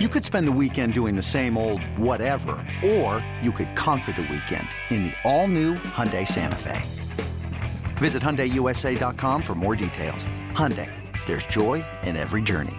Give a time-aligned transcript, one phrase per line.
[0.00, 4.22] You could spend the weekend doing the same old whatever, or you could conquer the
[4.22, 6.82] weekend in the all-new Hyundai Santa Fe.
[7.98, 10.26] Visit HyundaiUSA.com for more details.
[10.50, 10.90] Hyundai,
[11.26, 12.74] there's joy in every journey.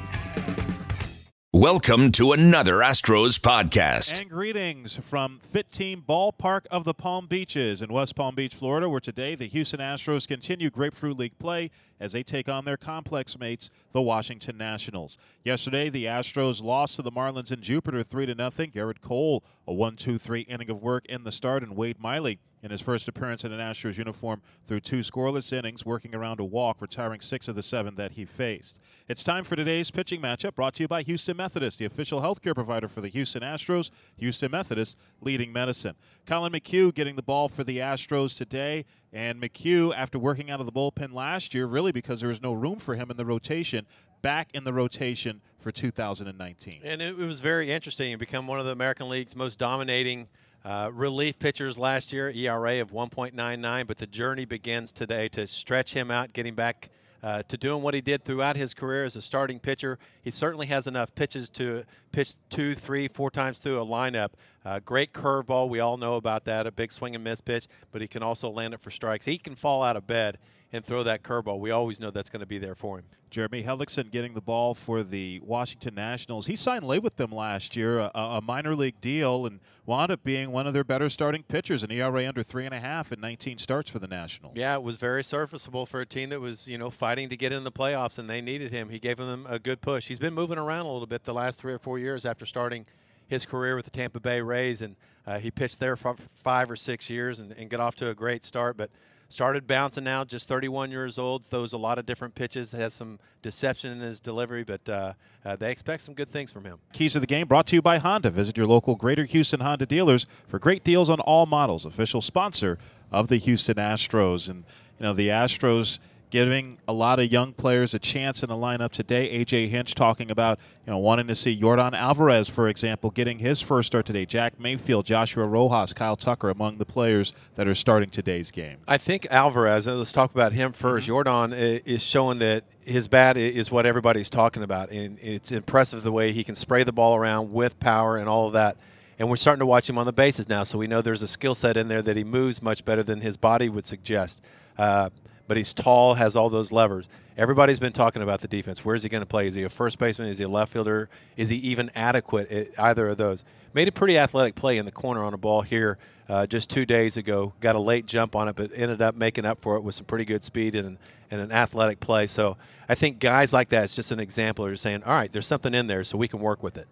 [1.54, 4.20] Welcome to another Astros podcast.
[4.20, 8.90] And greetings from Fit Team Ballpark of the Palm Beaches in West Palm Beach, Florida,
[8.90, 13.38] where today the Houston Astros continue Grapefruit League play as they take on their complex
[13.38, 15.18] mates, the Washington Nationals.
[15.44, 18.72] Yesterday, the Astros lost to the Marlins in Jupiter 3 to nothing.
[18.72, 22.82] Gerrit Cole, a 1-2-3 inning of work in the start, and Wade Miley in his
[22.82, 27.22] first appearance in an Astros uniform through two scoreless innings, working around a walk, retiring
[27.22, 28.80] six of the seven that he faced.
[29.08, 32.56] It's time for today's pitching matchup brought to you by Houston Methodist, the official healthcare
[32.56, 33.92] provider for the Houston Astros.
[34.18, 35.94] Houston Methodist leading medicine.
[36.26, 38.86] Colin McHugh getting the ball for the Astros today.
[39.16, 42.52] And McHugh, after working out of the bullpen last year, really because there was no
[42.52, 43.88] room for him in the rotation,
[44.22, 46.82] back in the rotation for 2019.
[46.84, 48.10] And it, was very interesting.
[48.10, 50.28] He became one of the American League's most dominating
[50.66, 53.88] uh, relief pitchers last year, ERA of 1.99.
[53.88, 56.90] But the journey begins today to stretch him out, getting back–
[57.24, 60.00] uh, to doing what he did throughout his career as a starting pitcher.
[60.22, 64.30] He certainly has enough pitches to pitch two, three, four times through a lineup.
[64.64, 65.70] Uh, great curveball.
[65.70, 66.68] We all know about that.
[66.68, 69.26] A big swing and miss pitch, but he can also land it for strikes.
[69.26, 70.38] He can fall out of bed
[70.76, 71.60] and throw that curveball.
[71.60, 73.06] We always know that's going to be there for him.
[73.30, 76.46] Jeremy Hellickson getting the ball for the Washington Nationals.
[76.46, 80.24] He signed late with them last year, a, a, minor league deal, and wound up
[80.24, 81.84] being one of their better starting pitchers.
[81.84, 84.54] An ERA under three and a half and 19 starts for the Nationals.
[84.56, 87.52] Yeah, it was very serviceable for a team that was you know fighting to get
[87.52, 88.90] in the playoffs, and they needed him.
[88.90, 90.08] He gave them a good push.
[90.08, 92.86] He's been moving around a little bit the last three or four years after starting
[93.28, 96.76] his career with the Tampa Bay Rays, and uh, he pitched there for five or
[96.76, 98.92] six years and, and got off to a great start, but
[99.36, 103.20] started bouncing now, just 31 years old, throws a lot of different pitches, has some
[103.42, 105.12] deception in his delivery, but uh,
[105.44, 106.78] uh, they expect some good things from him.
[106.94, 108.30] Keys of the game brought to you by Honda.
[108.30, 111.84] Visit your local Greater Houston Honda dealers for great deals on all models.
[111.84, 112.80] Official sponsor
[113.12, 114.50] of the Houston Astros.
[114.50, 114.64] And,
[115.00, 116.00] you know, the Astros–
[116.36, 119.40] giving a lot of young players a chance in the lineup today.
[119.40, 123.62] AJ Hinch talking about you know wanting to see Yordan Alvarez, for example, getting his
[123.62, 124.26] first start today.
[124.26, 128.80] Jack Mayfield, Joshua Rojas, Kyle Tucker among the players that are starting today's game.
[128.86, 129.88] I think Alvarez.
[129.88, 131.30] Let's talk about him 1st mm-hmm.
[131.30, 136.12] Yordan is showing that his bat is what everybody's talking about, and it's impressive the
[136.12, 138.76] way he can spray the ball around with power and all of that
[139.18, 141.28] and we're starting to watch him on the bases now, so we know there's a
[141.30, 144.42] skill set in there that he moves much better than his body would suggest.
[144.78, 145.10] Uh,
[145.48, 147.08] but he's tall, has all those levers.
[147.38, 148.86] Everybody's been talking about the defense.
[148.86, 149.48] Where's he going to play?
[149.48, 150.30] Is he a first baseman?
[150.30, 151.10] Is he a left fielder?
[151.36, 153.44] Is he even adequate at either of those?
[153.74, 155.98] Made a pretty athletic play in the corner on a ball here
[156.30, 157.54] uh, just two days ago.
[157.60, 160.06] Got a late jump on it, but ended up making up for it with some
[160.06, 160.98] pretty good speed and,
[161.30, 162.26] and an athletic play.
[162.26, 162.56] So
[162.88, 165.74] I think guys like that, it's just an example of saying, all right, there's something
[165.74, 166.88] in there, so we can work with it.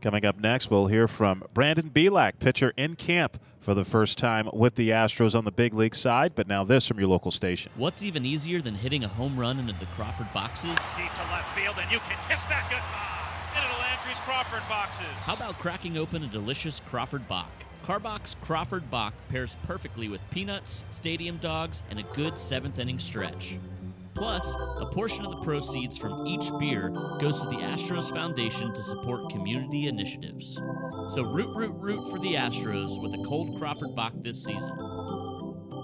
[0.00, 4.48] Coming up next, we'll hear from Brandon Bielak, pitcher in camp for the first time
[4.52, 6.36] with the Astros on the big league side.
[6.36, 7.72] But now this from your local station.
[7.74, 10.76] What's even easier than hitting a home run into the Crawford boxes?
[10.96, 15.06] Deep to left field, and you can kiss that goodbye into the Landry's Crawford boxes.
[15.22, 17.50] How about cracking open a delicious Crawford Bock?
[17.84, 23.58] Karbach Crawford Bock pairs perfectly with peanuts, stadium dogs, and a good seventh inning stretch.
[24.14, 28.82] Plus, a portion of the proceeds from each beer goes to the Astros Foundation to
[28.82, 30.54] support community initiatives.
[31.10, 34.76] So root, root, root for the Astros with a cold Crawford Bock this season.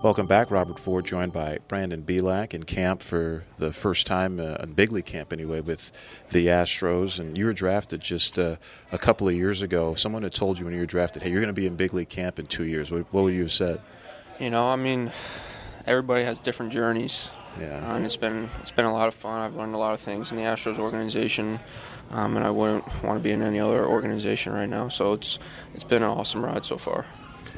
[0.04, 0.50] Welcome back.
[0.50, 4.92] Robert Ford joined by Brandon Bielak in camp for the first time, uh, in big
[4.92, 5.92] league camp anyway, with
[6.30, 7.18] the Astros.
[7.18, 8.56] And you were drafted just uh,
[8.92, 9.92] a couple of years ago.
[9.92, 11.76] If someone had told you when you were drafted, hey, you're going to be in
[11.76, 13.80] big league camp in two years, what, what would you have said?
[14.38, 15.10] You know, I mean,
[15.86, 17.30] everybody has different journeys.
[17.60, 17.86] Yeah.
[17.86, 19.40] Uh, and it's been it's been a lot of fun.
[19.40, 21.60] I've learned a lot of things in the Astros organization,
[22.10, 24.88] um, and I wouldn't want to be in any other organization right now.
[24.88, 25.38] So it's
[25.74, 27.06] it's been an awesome ride so far.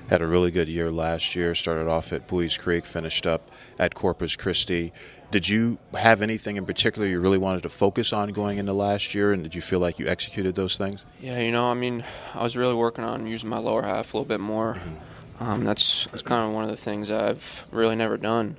[0.08, 1.54] Had a really good year last year.
[1.54, 4.92] Started off at Buies Creek, finished up at Corpus Christi.
[5.32, 9.14] Did you have anything in particular you really wanted to focus on going into last
[9.14, 11.04] year, and did you feel like you executed those things?
[11.20, 12.04] Yeah, you know, I mean,
[12.34, 14.74] I was really working on using my lower half a little bit more.
[14.74, 15.42] Mm-hmm.
[15.42, 18.56] Um, that's that's kind of one of the things I've really never done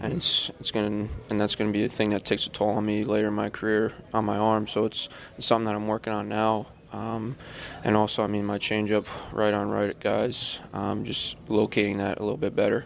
[0.00, 2.70] and it's it's going and that's going to be a thing that takes a toll
[2.70, 4.66] on me later in my career on my arm.
[4.66, 5.08] So it's,
[5.38, 6.66] it's something that I'm working on now.
[6.92, 7.36] Um,
[7.84, 12.22] and also, I mean, my changeup right on right guys, um, just locating that a
[12.22, 12.84] little bit better.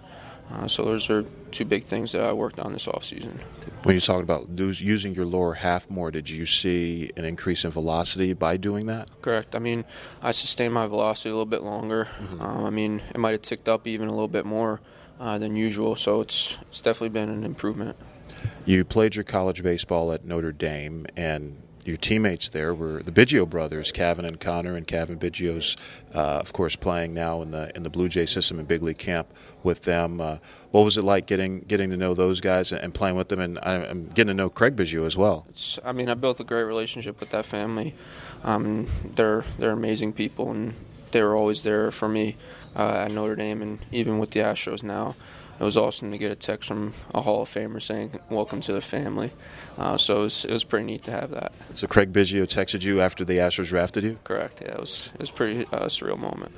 [0.53, 3.39] Uh, so those are two big things that I worked on this offseason.
[3.85, 7.71] When you're talking about using your lower half more, did you see an increase in
[7.71, 9.09] velocity by doing that?
[9.23, 9.55] Correct.
[9.55, 9.85] I mean,
[10.23, 12.09] I sustained my velocity a little bit longer.
[12.21, 12.43] Mm-hmm.
[12.43, 14.81] Um, I mean, it might have ticked up even a little bit more
[15.21, 15.95] uh, than usual.
[15.95, 17.97] So it's it's definitely been an improvement.
[18.65, 23.49] You played your college baseball at Notre Dame, and your teammates there were the Biggio
[23.49, 25.77] brothers, Cavan and Conor, and Cavan Biggio's,
[26.15, 28.99] uh, of course, playing now in the in the Blue Jay system in big league
[28.99, 29.33] camp
[29.63, 30.21] with them.
[30.21, 30.39] Uh,
[30.71, 33.41] what was it like getting getting to know those guys and, playing with them?
[33.41, 35.47] And I'm getting to know Craig Biggio as well.
[35.51, 37.95] It's, I mean, I built a great relationship with that family.
[38.45, 40.75] Um, they're they're amazing people, and
[41.13, 42.37] they were always there for me
[42.77, 45.15] uh, at Notre Dame, and even with the Astros now
[45.61, 48.73] it was awesome to get a text from a Hall of Famer saying "Welcome to
[48.73, 49.31] the family."
[49.77, 51.53] Uh, so it was, it was pretty neat to have that.
[51.75, 54.19] So Craig Biggio texted you after the Astros drafted you.
[54.25, 54.63] Correct.
[54.63, 56.53] Yeah, it was it was pretty uh, surreal moment.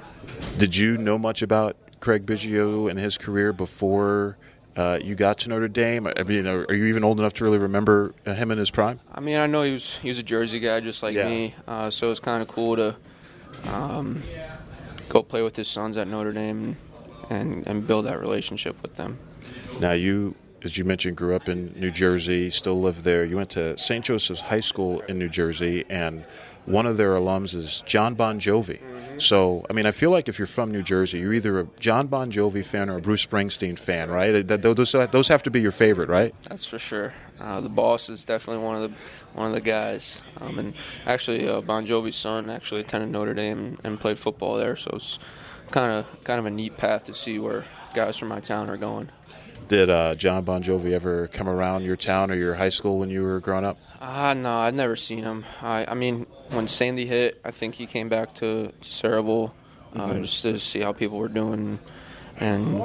[0.57, 4.37] Did you know much about Craig Biggio and his career before?
[4.77, 6.07] Uh, you got to Notre Dame.
[6.07, 9.01] I mean, are you even old enough to really remember him in his prime?
[9.13, 11.29] I mean, I know he was he was a Jersey guy just like yeah.
[11.29, 12.97] me, uh, so it's kind of cool to
[13.71, 14.23] um,
[15.13, 16.75] go play with his sons at Notre Dame
[17.29, 19.19] and, and build that relationship with them.
[19.79, 23.27] Now, you, as you mentioned, grew up in New Jersey, still live there.
[23.27, 24.03] You went to St.
[24.03, 26.25] Joseph's High School in New Jersey, and
[26.67, 28.81] one of their alums is John Bon Jovi.
[28.81, 29.19] Mm-hmm.
[29.19, 32.07] So, I mean, I feel like if you're from New Jersey, you're either a John
[32.07, 34.47] Bon Jovi fan or a Bruce Springsteen fan, right?
[34.47, 36.35] Those, those have to be your favorite, right?
[36.49, 37.13] That's for sure.
[37.41, 38.97] Uh, the boss is definitely one of the
[39.35, 40.21] one of the guys.
[40.41, 40.75] Um, and
[41.07, 45.19] actually, uh, Bon Jovi's son actually attended Notre Dame and played football there, so it's
[45.71, 48.77] kind of kind of a neat path to see where guys from my town are
[48.77, 49.11] going.
[49.69, 53.11] Did uh, John Bon Jovi ever come around your town or your high school when
[53.11, 53.79] you were growing up?
[54.01, 55.45] Uh, no, I've never seen him.
[55.63, 59.53] I, I mean, when Sandy hit, I think he came back to Sayreville
[59.95, 60.23] uh, mm-hmm.
[60.23, 61.79] just to see how people were doing,
[62.39, 62.83] and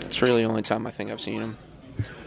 [0.00, 1.58] it's really the only time I think I've seen him.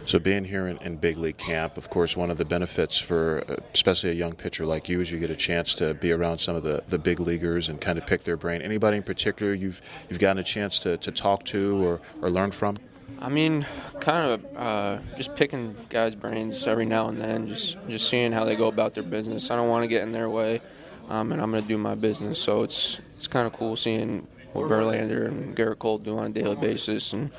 [0.05, 3.43] So being here in, in, big league camp, of course, one of the benefits for
[3.49, 6.37] uh, especially a young pitcher like you is you get a chance to be around
[6.37, 8.61] some of the, the big leaguers and kind of pick their brain.
[8.61, 12.51] Anybody in particular you've you've gotten a chance to, to talk to or, or learn
[12.51, 12.77] from?
[13.19, 13.65] I mean,
[13.99, 18.45] kind of uh, just picking guys' brains every now and then, just just seeing how
[18.45, 19.49] they go about their business.
[19.49, 20.61] I don't want to get in their way,
[21.09, 22.39] um, and I'm going to do my business.
[22.39, 26.29] So it's it's kind of cool seeing what Verlander and Gerrit Cole do on a
[26.29, 27.31] daily basis, and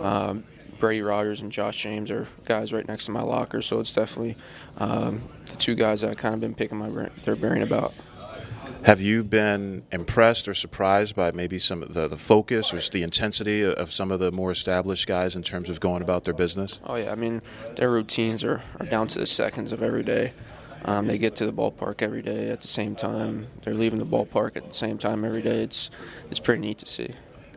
[0.00, 0.44] um,
[0.78, 4.36] Brady Rodgers and Josh James are guys right next to my locker, so it's definitely
[4.78, 7.94] um, the two guys that I've kind of been picking my brain, their brain about.
[8.82, 13.02] Have you been impressed or surprised by maybe some of the, the focus or the
[13.02, 16.78] intensity of some of the more established guys in terms of going about their business?
[16.84, 17.42] Oh yeah, I mean
[17.74, 20.32] their routines are, are down to the seconds of every day.
[20.84, 23.48] Um, they get to the ballpark every day at the same time.
[23.64, 25.62] They're leaving the ballpark at the same time every day.
[25.62, 25.90] It's
[26.30, 27.10] it's pretty neat to see.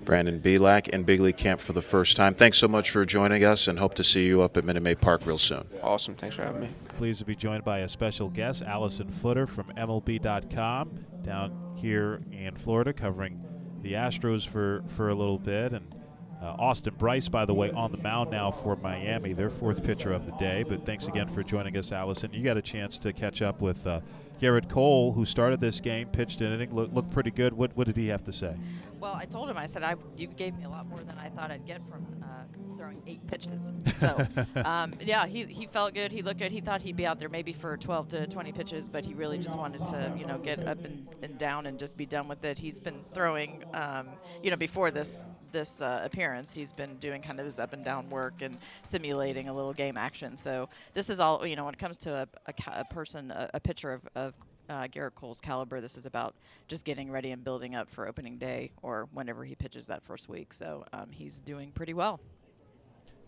[0.06, 2.34] Brandon Bielak in Big League Camp for the first time.
[2.34, 5.00] Thanks so much for joining us and hope to see you up at Minute Maid
[5.00, 5.66] Park real soon.
[5.81, 6.16] Awesome.
[6.16, 6.69] Thanks for having me.
[6.96, 12.56] Pleased to be joined by a special guest, Allison Footer from MLB.com down here in
[12.56, 13.44] Florida covering
[13.81, 15.74] the Astros for, for a little bit.
[15.74, 15.96] And
[16.42, 20.13] uh, Austin Brice, by the way, on the mound now for Miami, their fourth pitcher
[20.13, 20.63] of the day.
[20.63, 22.31] But thanks again for joining us, Allison.
[22.34, 24.00] You got a chance to catch up with uh,
[24.39, 27.53] Gerrit Cole, who started this game, pitched an inning, look, looked pretty good.
[27.53, 28.56] What, what did he have to say?
[29.00, 31.30] Well, I told him, I said, I, you gave me a lot more than I
[31.30, 33.71] thought I'd get from uh, throwing eight pitches.
[33.97, 34.25] So,
[34.65, 36.12] um, yeah, he, he felt good.
[36.12, 36.51] He looked good.
[36.51, 39.38] He thought he'd be out there maybe for 12 to 20 pitches, but he really
[39.38, 42.44] just wanted to, you know, get up and, and down and just be done with
[42.45, 42.57] it.
[42.57, 44.09] He's been throwing, um,
[44.42, 47.84] you know, before this this uh, appearance, he's been doing kind of his up and
[47.84, 50.38] down work and simulating a little game action.
[50.38, 53.50] So this is all, you know, when it comes to a, a, a person, a,
[53.56, 54.34] a pitcher of, of
[54.69, 55.81] uh, Gerrit Cole's caliber.
[55.81, 56.36] This is about
[56.68, 60.30] just getting ready and building up for opening day or whenever he pitches that first
[60.30, 60.54] week.
[60.54, 62.19] So um, he's doing pretty well.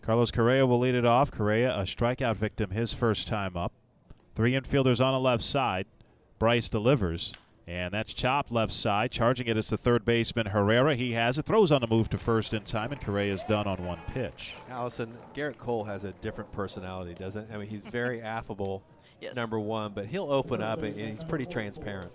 [0.02, 1.30] Carlos Correa will lead it off.
[1.30, 3.72] Correa, a strikeout victim, his first time up.
[4.34, 5.86] Three infielders on the left side.
[6.38, 7.34] Brice delivers.
[7.66, 9.12] And that's chopped left side.
[9.12, 10.96] Charging it is the third baseman Herrera.
[10.96, 11.46] He has it.
[11.46, 14.54] Throws on the move to first in time, and Correa is done on one pitch.
[14.68, 17.50] Allison, Gerrit Cole has a different personality, doesn't?
[17.52, 18.82] I mean, he's very affable
[19.22, 19.36] yes.
[19.36, 22.10] number one, but he'll open up and, he's pretty transparent.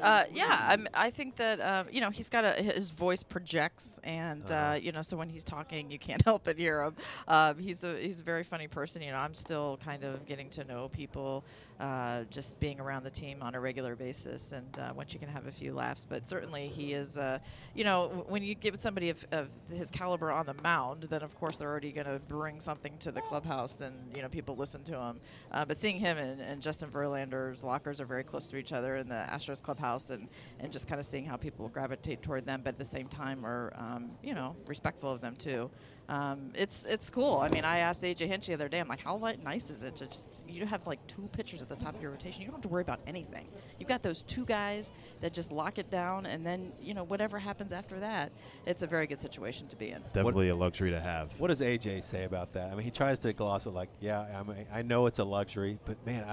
[0.00, 4.00] Uh, yeah, I'm, i think that um, you know he's got a his voice projects,
[4.04, 4.70] and uh, uh-huh.
[4.72, 6.96] uh, you know so when he's talking, you can't help but hear him.
[7.28, 9.02] Um, he's a he's a very funny person.
[9.02, 11.44] You know, I'm still kind of getting to know people
[11.80, 15.28] uh, just being around the team on a regular basis, and uh, once you can
[15.28, 16.06] have a few laughs.
[16.08, 17.38] But certainly, he is, uh,
[17.74, 21.22] you know, w- when you give somebody of, of, his caliber on the mound, then
[21.22, 24.56] of course they're already going to bring something to the clubhouse, and you know people
[24.56, 25.20] listen to him.
[25.52, 28.96] Uh, but seeing him and, and, Justin Verlander's lockers are very close to each other
[28.96, 30.28] in the Astros clubhouse, and
[30.60, 33.44] and just kind of seeing how people gravitate toward them, but at the same time
[33.44, 35.70] are, um, you know, respectful of them too
[36.08, 37.38] um, it's it's cool.
[37.38, 38.78] I mean, I asked AJ Hinch the other day.
[38.78, 41.68] I'm like, how light, nice is it to just you have like two pitchers at
[41.68, 42.42] the top of your rotation?
[42.42, 43.48] You don't have to worry about anything.
[43.78, 47.38] You've got those two guys that just lock it down, and then you know whatever
[47.38, 48.30] happens after that,
[48.66, 50.00] it's a very good situation to be in.
[50.14, 51.30] Definitely what, a luxury to have.
[51.38, 52.70] What does AJ say about that?
[52.70, 55.24] I mean, he tries to gloss it like, yeah, I, mean, I know it's a
[55.24, 56.24] luxury, but man,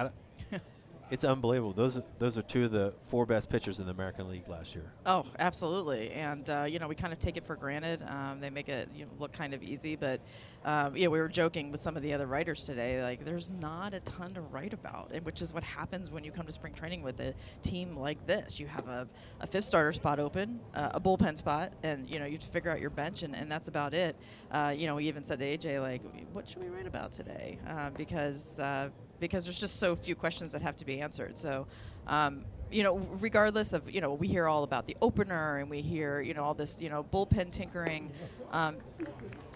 [0.51, 0.59] I
[1.13, 1.73] It's unbelievable.
[1.73, 4.73] Those are, those are two of the four best pitchers in the American League last
[4.73, 4.91] year.
[5.05, 6.09] Oh, absolutely.
[6.09, 8.01] And, uh, you know, we kind of take it for granted.
[8.07, 9.95] Um, they make it you know, look kind of easy.
[9.95, 10.21] But,
[10.65, 13.03] um, yeah, we were joking with some of the other writers today.
[13.03, 16.31] Like, there's not a ton to write about, and which is what happens when you
[16.31, 18.59] come to spring training with a team like this.
[18.59, 19.07] You have a,
[19.39, 22.49] a fifth starter spot open, uh, a bullpen spot, and, you know, you have to
[22.49, 24.15] figure out your bench, and, and that's about it.
[24.49, 26.01] Uh, you know, we even said to AJ, like,
[26.31, 27.59] what should we write about today?
[27.67, 28.89] Uh, because, uh,
[29.23, 31.37] because there's just so few questions that have to be answered.
[31.37, 31.65] So,
[32.07, 35.81] um, you know, regardless of, you know, we hear all about the opener and we
[35.81, 38.11] hear, you know, all this, you know, bullpen tinkering.
[38.51, 38.75] Um,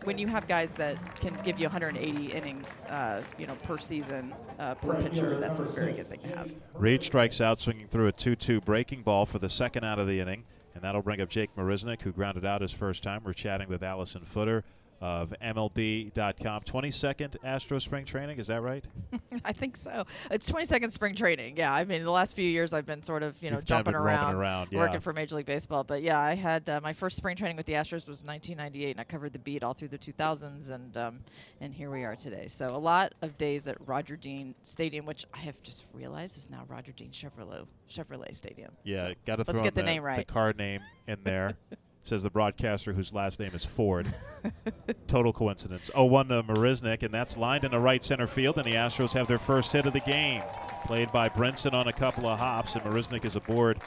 [0.05, 4.33] when you have guys that can give you 180 innings, uh, you know, per season,
[4.57, 6.49] uh, per pitcher, that's a very good thing to have.
[6.73, 10.21] Reed strikes out, swinging through a 2-2 breaking ball for the second out of the
[10.21, 13.21] inning, and that'll bring up Jake Marisnick, who grounded out his first time.
[13.25, 14.63] We're chatting with Allison Footer
[15.01, 16.61] of MLB.com.
[16.63, 18.83] 22nd Astro Spring Training, is that right?
[19.45, 20.05] I think so.
[20.31, 21.57] It's 22nd spring training.
[21.57, 23.81] Yeah, I mean, the last few years I've been sort of, you know, You've kind
[23.81, 24.79] of jumping around, around, yeah.
[24.79, 25.83] working for Major League Baseball.
[25.83, 28.99] But yeah, I had uh, my first spring training with the Astros was 1998, and
[28.99, 31.19] I covered the beat all through the 2000s, and um,
[31.61, 32.47] and here we are today.
[32.47, 36.49] So a lot of days at Roger Dean Stadium, which I have just realized is
[36.49, 38.71] now Roger Dean Chevrolet Chevrolet Stadium.
[38.83, 40.25] Yeah, So got to throw let's get in the name right.
[40.25, 41.57] The car name in there.
[42.07, 44.13] Says the broadcaster whose last name is Ford.
[45.07, 45.91] Total coincidence.
[45.93, 49.37] 0-1 to Marisnick, and that's lined into right center field, and the Astros have their
[49.37, 50.41] first hit of the game.
[50.85, 53.81] Played by Brinson on a couple of hops, and Marisnick is aboard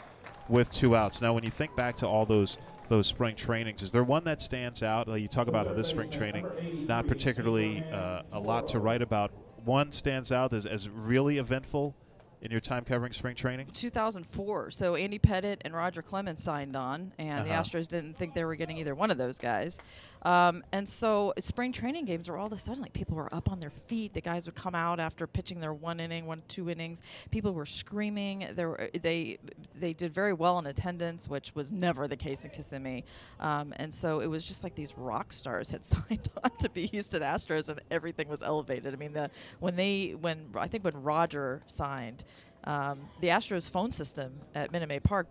[0.50, 1.22] with two outs.
[1.22, 2.58] Now, when you think back to all those
[2.90, 5.08] those spring trainings, is there one that stands out?
[5.08, 6.46] Like you talk about this spring training,
[6.86, 9.32] not particularly uh, a lot to write about.
[9.64, 11.96] One stands out as, as really eventful
[12.42, 13.68] in your time covering spring training?
[13.72, 14.70] 2004.
[14.70, 17.62] So Andy Pettitte and Roger Clemens signed on, and the Uh-huh.
[17.62, 19.78] Astros didn't think they were getting either one of those guys.
[20.22, 23.50] Um, and so spring training games were all of a sudden like people were up
[23.50, 24.12] on their feet.
[24.12, 27.00] The guys would come out after pitching their one inning, one two innings.
[27.30, 28.46] People were screaming.
[28.52, 29.38] There were, they
[29.78, 33.04] they did very well in attendance, which was never the case in Kissimmee.
[33.38, 36.84] Um, and so it was just like these rock stars had signed on to be
[36.86, 38.92] Houston Astros, and everything was elevated.
[38.92, 42.24] I mean, the when they when I think when Roger signed.
[42.64, 45.28] Um, the Astros phone system at Minute Maid Park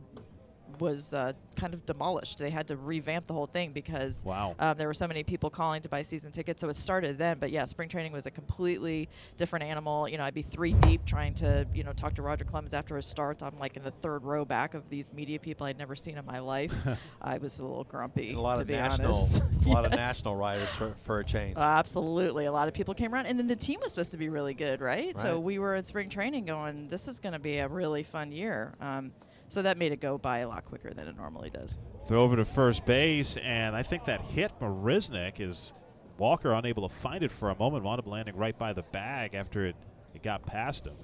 [0.80, 2.38] was uh, kind of demolished.
[2.38, 4.56] They had to revamp the whole thing because Wow.
[4.60, 6.62] um, there were so many people calling to buy season tickets.
[6.62, 7.38] So it started then.
[7.40, 10.08] But yeah, spring training was a completely different animal.
[10.08, 12.96] You know, I'd be three deep trying to you know talk to Roger Clemens after
[12.96, 13.42] his start.
[13.42, 16.26] I'm like in the third row back of these media people I'd never seen in
[16.26, 16.74] my life.
[17.22, 19.44] I was a little grumpy, And a lot to of be national, honest.
[19.66, 21.58] a lot of national writers for, for a change.
[21.58, 22.46] Uh, absolutely.
[22.46, 23.26] A lot of people came around.
[23.26, 25.18] And then the team was supposed to be really good, right?
[25.18, 28.32] So we were in spring training going, this is going to be a really fun
[28.32, 28.74] year.
[28.80, 29.12] Um,
[29.50, 31.78] so that made it go by a lot quicker than it normally does.
[32.08, 35.74] Throw over to first base, and I think that hit Marisnick is
[36.18, 39.34] Walker unable to find it for a moment, wound up landing right by the bag
[39.34, 39.76] after it,
[40.14, 40.96] it got past him.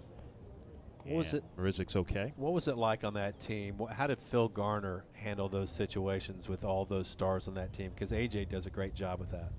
[1.05, 1.43] What was it?
[1.57, 2.33] Marisnick's okay.
[2.35, 3.79] What was it like on that team?
[3.91, 7.91] How did Phil Garner handle those situations with all those stars on that team?
[7.93, 9.51] Because AJ does a great job with that.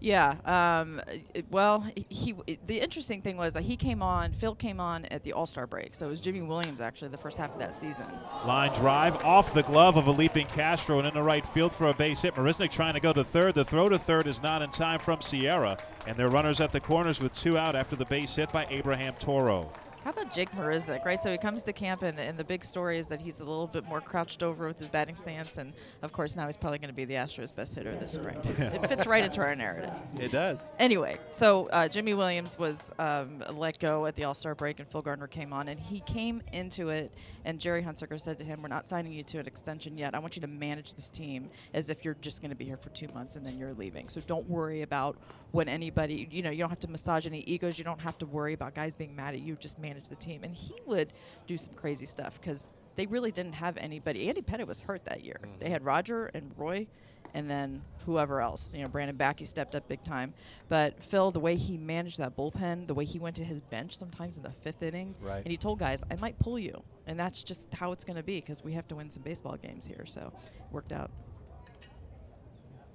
[0.00, 0.34] Yeah.
[0.44, 1.00] Um,
[1.34, 2.34] it- well, he.
[2.66, 4.32] The interesting thing was that he came on.
[4.32, 7.16] Phil came on at the All Star break, so it was Jimy Williams actually the
[7.18, 8.06] first half of that season.
[8.46, 11.94] Line drive off the glove of a leaping Castro and into right field for a
[11.94, 12.34] base hit.
[12.34, 13.54] Marisnick trying to go to third.
[13.54, 16.80] The throw to third is not in time from Sierra, and they're runners at the
[16.80, 19.70] corners with two out after the base hit by Abraham Toro.
[20.04, 21.18] How about Jake Marisnick, right?
[21.18, 23.66] So he comes to camp, and, and the big story is that he's a little
[23.66, 26.90] bit more crouched over with his batting stance, and of course now he's probably going
[26.90, 28.36] to be the Astros' best hitter this spring.
[28.44, 29.94] it fits right into our narrative.
[30.20, 30.62] It does.
[30.78, 34.86] Anyway, so uh, Jimy Williams was um, let go at the All Star break, and
[34.86, 37.10] Phil Gardner came on, and he came into it,
[37.46, 40.14] and Gerry Hunsicker said to him, "We're not signing you to an extension yet.
[40.14, 42.76] I want you to manage this team as if you're just going to be here
[42.76, 44.10] for two months and then you're leaving.
[44.10, 45.16] So don't worry about
[45.52, 47.78] when anybody, you know, you don't have to massage any egos.
[47.78, 49.56] You don't have to worry about guys being mad at you.
[49.56, 51.12] Just manage the team." And he would
[51.46, 54.28] do some crazy stuff because they really didn't have anybody.
[54.28, 55.36] Andy Pettitte was hurt that year.
[55.42, 55.72] They mm-hmm.
[55.72, 56.86] had Roger and Roy
[57.34, 58.72] and then whoever else.
[58.74, 60.32] You know, Brandon Backe stepped up big time.
[60.68, 63.98] But Phil, the way he managed that bullpen, the way he went to his bench
[63.98, 65.42] sometimes in the fifth inning, Right.
[65.42, 66.82] and he told guys, I might pull you.
[67.06, 69.56] And that's just how it's going to be because we have to win some baseball
[69.56, 70.06] games here.
[70.06, 71.10] So it worked out.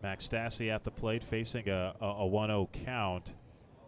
[0.02, 3.34] Max Stassi at the plate facing a, a, a 1-0 count.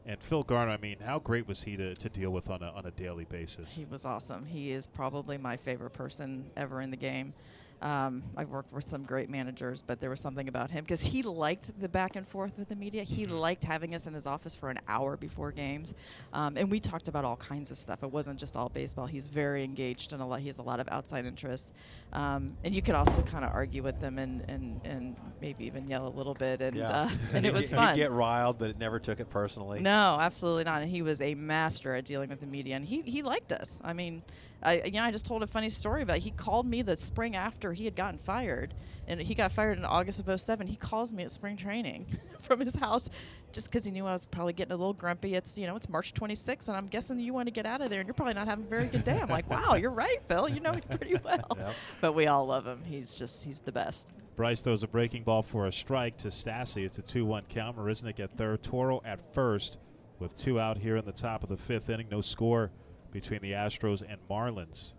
[0.06, 2.70] And Phil Garner, I mean, how great was he to, to deal with on a,
[2.70, 3.72] on a daily basis?
[3.72, 4.46] He was awesome.
[4.46, 7.34] He is probably my favorite person ever in the game.
[7.82, 11.24] Um, I've worked with some great managers, but there was something about him because he
[11.24, 13.04] liked the back and forth with the media.
[13.04, 13.34] He Mm-hmm.
[13.36, 15.94] liked having us in his office for an hour before games,
[16.34, 18.04] um, and we talked about all kinds of stuff.
[18.04, 19.06] It wasn't just all baseball.
[19.08, 20.40] He's very engaged and a lot.
[20.42, 21.74] He has a lot of outside interests,
[22.14, 25.88] um, and you could also kind of argue with them and, and, and maybe even
[25.90, 27.96] yell a little bit, and uh, and it was fun.
[27.96, 29.80] He'd get riled, but it never took it personally.
[29.80, 30.82] No, absolutely not.
[30.82, 33.80] And he was a master at dealing with the media, and he, he liked us.
[33.84, 34.24] I mean,
[34.64, 37.36] I you know I just told a funny story about he called me the spring
[37.36, 38.74] after he had gotten fired,
[39.08, 40.68] and he got fired in August of 07.
[40.68, 42.06] He calls me at spring training
[42.42, 43.10] from his house,
[43.52, 45.36] just because he knew I was probably getting a little grumpy.
[45.36, 47.90] It's you know it's March 26th, and I'm guessing you want to get out of
[47.90, 49.20] there, and you're probably not having a very good day.
[49.22, 50.50] I'm like, wow, you're right, Phil.
[50.50, 51.40] You know me pretty well.
[51.58, 51.74] Yep.
[52.00, 52.82] But we all love him.
[52.84, 54.08] He's just he's the best.
[54.36, 56.86] Brice throws a breaking ball for a strike to Stassi.
[56.86, 57.78] It's a 2 1 count.
[57.78, 58.64] Marisnick at third.
[58.64, 59.78] Toro at first
[60.20, 62.08] with two out here in the top of the fifth inning.
[62.10, 62.72] No score
[63.12, 64.94] between the Astros and Marlins.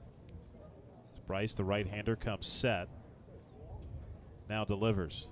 [1.26, 2.88] Brice, the right hander, comes set.
[4.48, 5.28] Now delivers.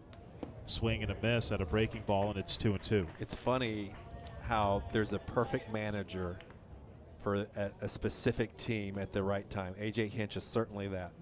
[0.66, 3.06] Swing and a miss at a breaking ball, and it's 2 and 2.
[3.18, 3.92] It's funny
[4.42, 6.38] how there's a perfect manager
[7.22, 9.74] for a, a specific team at the right time.
[9.80, 11.12] AJ Hinch is certainly that.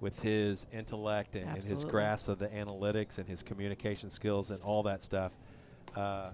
[0.00, 4.62] With his intellect and, and his grasp of the analytics and his communication skills and
[4.62, 5.32] all that stuff.
[5.96, 6.30] Uh,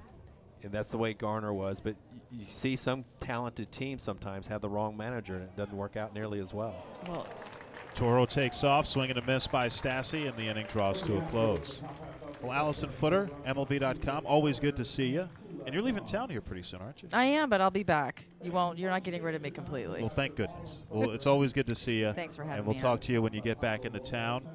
[0.65, 1.81] and that's the way Garner was.
[1.81, 1.97] But
[2.31, 6.15] you see some talented teams sometimes have the wrong manager and it doesn't work out
[6.15, 6.87] nearly as well.
[7.09, 7.27] Well,
[7.95, 11.83] Toro takes off, swinging a miss by Stassi, and the inning draws to a close.
[12.41, 15.29] Well, Allison Footer, MLB.com, always good to see you.
[15.67, 17.09] And you're leaving town here pretty soon, aren't you?
[17.13, 18.25] I am, but I'll be back.
[18.43, 18.79] You won't.
[18.79, 20.01] You're not getting rid of me completely.
[20.01, 20.83] Well, thank goodness.
[20.89, 22.13] Well, it's always good to see you.
[22.15, 22.59] Thanks for having me.
[22.59, 22.99] And we'll me talk on.
[23.01, 24.49] to you when you get back into town.